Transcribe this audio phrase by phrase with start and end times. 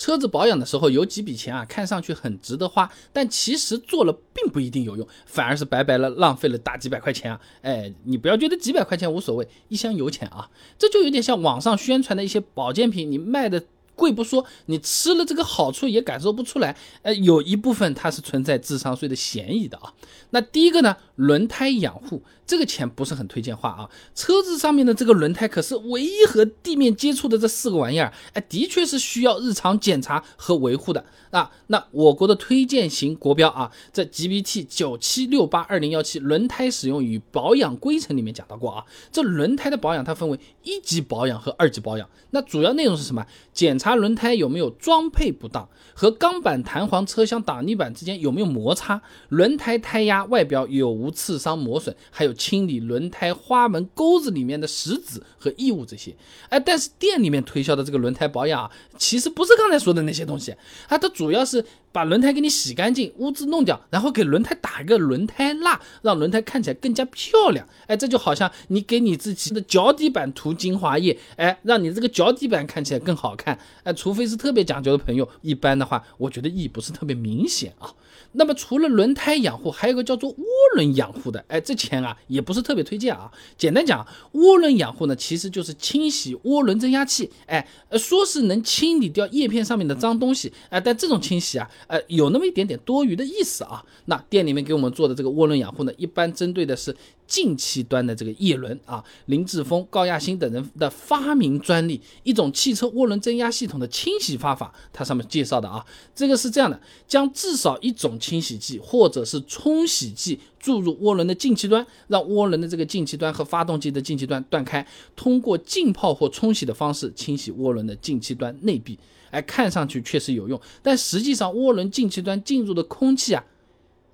[0.00, 7.38] 车子保养的时候有几笔钱啊，看上去很值得花，但其实做了并不一定有用，反而是白白了浪费了大几百块钱啊！
[7.60, 13.62] 哎，你不要觉得几百块钱无所谓，一箱油钱啊，这就有点像网上宣传的一些保健品，你卖的。
[13.96, 16.74] 贵不说，你吃了这个好处也感受不出来。
[17.02, 19.92] 呃，有一部分它是存在智商税的嫌疑的啊。
[20.30, 23.88] 那第一个呢，轮胎养护这个钱不是很推荐花啊。
[24.12, 31.52] 车子上面的这个轮胎可是唯一和地面接触的这四个玩意儿，哎，的确是需要日常检查和维护的啊。
[31.68, 38.84] 那我国的推荐型国标啊，在 GBT 九七六八二零幺七轮胎使用与保养规程里面讲到过啊。
[39.12, 43.24] 这轮胎的保养它分为一级保养和二级保养，那主要内容是什么？
[43.52, 56.16] 检查轮胎有没有装配不当，和钢板、弹簧、车厢、挡泥板之间有没有摩擦，轮胎胎压、外表有无刺伤磨损，还有清理轮胎花纹钩子里面的石子和异物这些。
[56.48, 60.52] 哎，但是店里面推销的这个轮胎保养啊，其实不是刚才说的那些东西
[60.88, 61.62] 啊，它主要是。
[61.92, 67.66] 把轮胎给你洗干净，污渍弄掉，然后给轮胎打一个轮胎蜡，让轮胎看起来更加漂亮。
[67.88, 73.58] 哎，这就好像你给你自己的脚底板涂精华液，哎，让你这个脚底板看起来更好看。
[73.82, 77.92] 哎，除非是特别讲究的朋友，一般的话，我觉得意义不是特别明显啊。
[78.30, 80.44] 那么除了轮胎养护，还有个叫做涡
[80.76, 83.30] 轮养护的，哎，这钱啊也不是特别推荐啊。
[83.58, 91.68] 简单讲，涡轮养护呢，其实就是清洗涡轮增压器，哎，说是能清理掉叶片上面的脏东西，哎，但这种清洗啊。
[91.88, 93.84] 呃，有那么一点点多余的意思啊。
[94.06, 99.04] 那店里面给我们做的这个涡轮养护呢，一般针对的是进气端的这个叶轮啊。
[99.26, 105.84] 林志峰、高亚新等人的发明专利，一种汽车涡轮增压系统的清洗方法，它上面介绍的啊，
[106.14, 118.98] 这个是这样的：将至少一种清洗剂或者是冲洗剂注入涡轮的进气端，让涡轮的这个进气端和发动机的进气端断开，通过浸泡或冲洗的方式清洗涡轮的进气端内壁。
[119.30, 123.44] 哎，看上去确实有用，但实际上涡轮进气端进入的空气啊，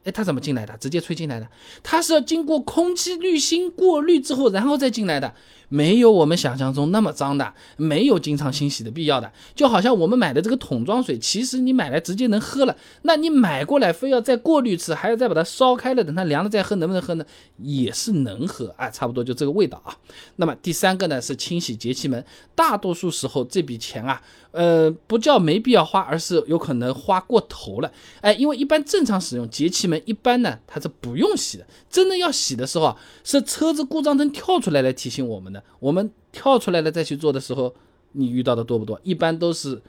[0.07, 0.75] 哎，它怎么进来的？
[0.79, 1.47] 直接吹进来的？
[1.83, 5.35] 它是要经过空气滤芯过滤之后，然后再进来的。
[5.69, 9.33] 没有我们想象中那么脏的，没有经常清洗的必要的。
[9.53, 17.27] 就好像我们买的这个桶装水，其实你买来直接能喝了，那你买过来非要再过滤次，还要再把它烧开了，等它凉了再喝，能不能喝呢？
[17.59, 19.98] 也是能喝，哎，差不多就这个味道啊。
[20.36, 24.23] 那么第三个呢是清洗节气门，大多数时候这笔钱啊，
[24.53, 35.62] 呃，不叫没必要花，而是有可能花过头了，哎，因为一般正常使用节气门，一般呢它是不用洗的，真的要洗的时候啊，是车子故障灯跳出来来提醒我们的。
[35.80, 37.74] 我们跳出来了再去做的时候，
[38.12, 39.01] 你遇到的多不多？
[39.02, 39.80] 一般都是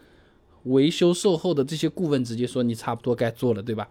[0.63, 3.87] 维修售后的这些顾问直接说你差不多该做了，对吧？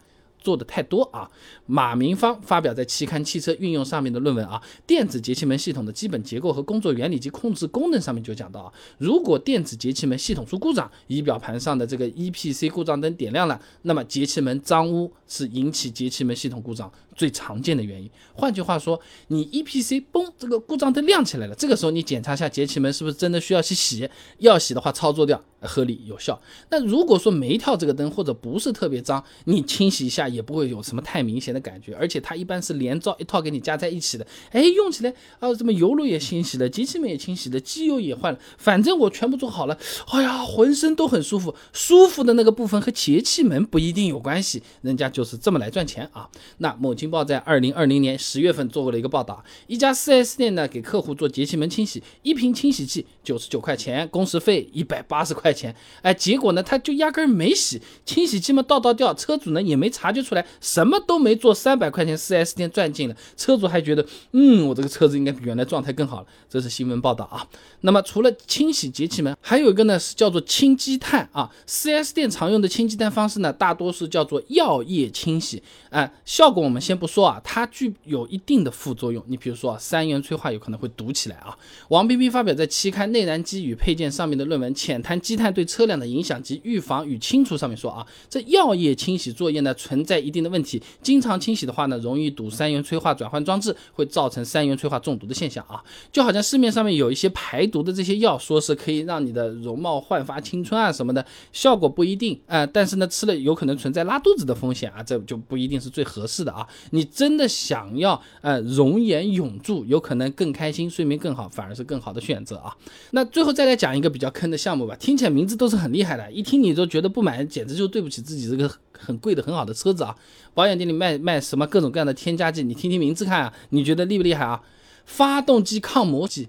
[0.47, 1.29] 做的太多啊！
[1.67, 18.09] 马明芳发表在期刊《汽车运用》上面的论文啊，电子节气门系统的基本结构和工作原理及控制功能上面就讲到啊，如果电子节气门系统出故障，仪表盘上的这个 EPC 故障灯点亮了，那么节气门脏污是引起节气门系统故障最常见的原因。
[18.35, 24.09] 换句话说，你 EPC 嘣，这个故障灯亮起来了，这个时候你检查一下节气门是不是真的需要去洗？
[24.39, 26.41] 要洗的话，操作掉合理有效。
[26.71, 30.27] 那如果说没跳这个灯或者不是特别脏，你清洗一下。
[30.37, 34.27] 也不会有什么太明显的感觉，而且它一般是连罩一套给你加在一起的。
[34.51, 39.79] 哎，用起来啊，什么油路也清洗了，节气门也清洗了，机油也换了，反正我全部做好了。
[40.09, 46.29] 哎呀，浑身都很舒服，舒服的那个部分和节气门不一定有关系，人家就是这么来赚钱啊。
[46.59, 55.75] 那某京报在二零二零年十月份做过了一个报道，一家 4S 店呢给客户做节气门清洗，一瓶清洗剂九十九块钱，工时费一百八十块钱。
[56.03, 60.27] 哎，结果呢他就压根没洗，清洗剂嘛倒倒掉，车主呢也没察觉。
[60.27, 66.27] 出来什么都没做，三百块钱四 S 店赚进了，车主还觉得，嗯，我这个车子应该比原来状态更好了。
[66.51, 67.47] 这是新闻报道啊。
[67.83, 71.49] 那么除了清洗节气门，还有一个呢是叫做清积碳啊。
[71.65, 76.11] 四 S 店常用的清积碳方式呢，大多是叫做药液清洗啊。
[76.25, 79.25] 效果我们先不说啊，它具有一定的副作用。
[79.29, 81.57] 你比如说啊，三元催化有可能会堵起来啊。
[81.89, 90.17] 王冰冰发表在期刊《内燃机与配件》上面的论文《浅谈积碳对车辆的影响及预防与清除》上面说啊，这药液清洗作业呢存在。
[90.27, 95.81] 一定的问题，经常清洗的话呢，容易堵三元催化转换装置，会造成三元催化中毒的现象啊。
[96.11, 102.67] 就好像市面上面有一些排毒的这些药，说是可以让你的容貌焕发青春啊什么的，效果不一定啊。
[102.67, 106.67] 但是呢，吃了有可能存在拉肚子的风险啊，这就不一定是最合适的啊。
[106.91, 112.77] 你真的想要呃容颜永驻，有可能更开心，睡眠更好，反而是更好的选择啊。
[113.11, 118.71] 那最后再来讲一个比较坑的项目吧，听起来名字都是很厉害的，一听你都觉得不买，简直就对不起自己这个。
[118.99, 120.17] 很贵的很好的车子啊，
[120.55, 124.63] 保养店里卖卖什么各种各样的添加剂，你听听名字看啊，你觉得厉不厉害啊？
[125.05, 126.49] 发动机抗磨剂、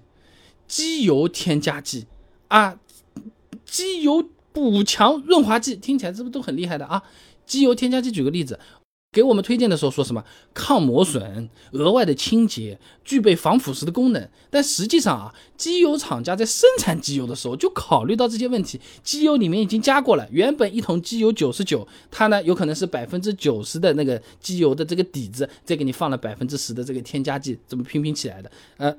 [0.66, 2.06] 机油添加剂
[2.48, 2.78] 啊，
[3.64, 4.28] 机油。
[4.50, 7.00] 补强润滑剂，听起来是不是都很厉害的啊？
[7.46, 8.58] 机油添加剂，举个例子。
[9.10, 10.22] 给我们推荐的时候说什么？
[10.52, 28.94] 抗磨损、额外的清洁、具备防腐蚀的功能，但实际上啊，机油厂家在生产机油的时候就考虑到这些问题，机油里面已经加过了，原本一桶机油九十九，它呢有可能是百分之九十的那个机油的这个底子，再给你放了百分之十的这个添加剂，这么拼拼起来的，呃，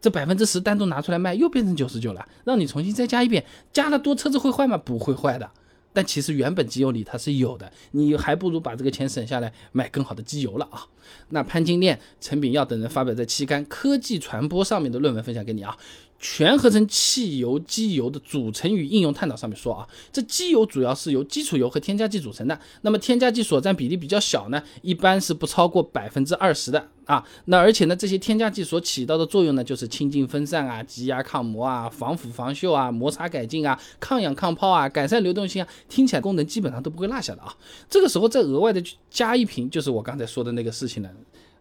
[0.00, 4.76] 这百分之十单独拿出来卖又变成九十九了，让你重新再加一遍，加了多车子会坏吗？
[4.76, 5.48] 不会坏的。
[5.94, 10.84] 但其实原本机油里它是有的，你还不如把这个钱省下来买更好的机油了啊！
[11.28, 15.78] 那潘金链、陈炳耀等人发表在期刊《科技传播》上面的论文分享给你啊。
[16.18, 22.58] 全合成汽油机油的组成与应用探讨上面说啊，这机油主要是由基础油和添加剂组成的。
[22.80, 27.22] 那么添加剂所占比例比较小呢，一般是不超过百分之二十的啊。
[27.44, 37.54] 那而且呢，这些添加剂所起到的作用呢，就是清净分散啊、积压抗磨啊、防腐防锈啊、摩擦改进啊、抗氧抗泡啊、改善流动性啊，听起来功能基本上都不会落下的啊。
[37.90, 41.10] 这个时候再额外的加一瓶，就是我刚才说的那个事情了。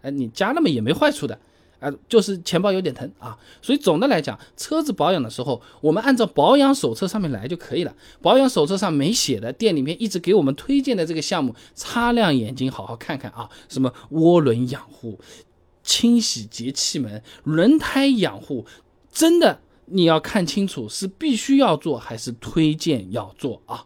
[0.02, 1.38] 哎，你加那么也没坏处的。
[1.83, 7.94] 啊，就是钱包有点疼啊，所以总的来讲，车子保养的时候，我们按照保养手册上面来就可以了。
[8.21, 13.50] 保养手册上没写的，店里面一直给我们推荐的这个项目，擦亮眼睛好好看看啊。
[13.68, 15.19] 什么涡轮养护、
[15.83, 18.65] 清洗节气门、轮胎养护，
[19.12, 23.85] 真的你要看清楚是必须要做还是推荐要做啊。